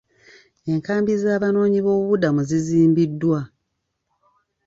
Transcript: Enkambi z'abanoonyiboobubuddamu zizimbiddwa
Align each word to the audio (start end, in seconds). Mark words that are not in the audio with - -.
Enkambi 0.71 1.13
z'abanoonyiboobubuddamu 1.21 2.41
zizimbiddwa 2.49 3.39